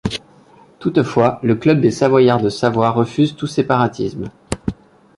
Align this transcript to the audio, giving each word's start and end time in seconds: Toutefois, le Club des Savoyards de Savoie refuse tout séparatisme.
Toutefois, 0.79 1.37
le 1.43 1.53
Club 1.53 1.79
des 1.79 1.91
Savoyards 1.91 2.41
de 2.41 2.49
Savoie 2.49 2.89
refuse 2.89 3.35
tout 3.35 3.45
séparatisme. 3.45 4.31